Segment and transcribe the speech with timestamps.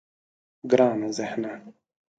[0.69, 1.53] گرانه ذهنه.